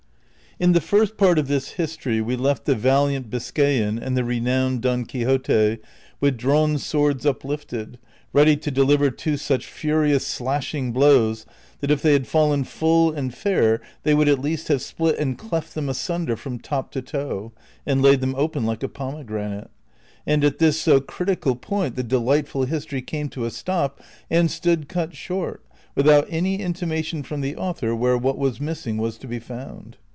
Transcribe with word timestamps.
In 0.59 0.73
the 0.73 0.81
First 0.81 1.17
Part 1.17 1.39
of 1.39 1.47
this 1.47 1.69
history 1.69 2.21
we 2.21 2.35
left 2.35 2.65
the 2.65 2.75
valiant 2.75 3.31
Bis 3.31 3.49
cayan 3.49 3.97
and 3.97 4.15
the 4.15 4.23
renowned 4.23 4.81
Don 4.81 5.05
Quixote 5.05 5.79
with 6.19 6.37
draAvn 6.37 6.77
swords 6.77 7.25
up 7.25 7.43
lifted, 7.43 7.97
ready 8.31 8.55
to 8.57 8.69
deliver 8.69 9.09
two 9.09 9.37
such 9.37 9.65
furious 9.65 10.27
slashing 10.27 10.91
blows 10.91 11.47
that 11.79 11.89
if 11.89 12.03
they 12.03 12.13
had 12.13 12.27
fallen 12.27 12.63
full 12.63 13.11
and 13.11 13.33
fair 13.33 13.81
they 14.03 14.13
would 14.13 14.27
at 14.29 14.37
least 14.39 14.67
have 14.67 14.83
split 14.83 15.17
and 15.17 15.39
cleft 15.39 15.73
them 15.73 15.89
asunder 15.89 16.35
from 16.35 16.59
top 16.59 16.91
to 16.91 17.01
toe 17.01 17.51
and 17.87 18.03
laid 18.03 18.21
them 18.21 18.35
open 18.35 18.63
like 18.63 18.83
a 18.83 18.89
pomegranate; 18.89 19.71
and 20.27 20.43
at 20.43 20.59
this 20.59 20.79
so 20.79 20.99
critical 21.01 21.55
point 21.55 21.95
the 21.95 22.03
delightful 22.03 22.65
history 22.65 23.01
came 23.01 23.29
to 23.29 23.45
a 23.45 23.49
stop 23.49 23.99
and 24.29 24.51
stood 24.51 24.87
cut 24.87 25.15
short 25.15 25.65
without 25.95 26.27
any 26.29 26.59
intima 26.59 27.03
tion 27.03 27.23
from 27.23 27.41
the 27.41 27.55
author 27.55 27.95
where 27.95 28.17
what 28.17 28.37
was 28.37 28.61
missing 28.61 28.97
was 28.97 29.17
to 29.17 29.27
be 29.27 29.39
found. 29.39 29.97